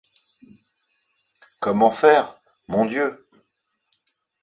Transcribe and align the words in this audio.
Comment 1.59 1.91
faire, 1.91 2.41
mon 2.67 2.85
Dieu? 2.87 3.23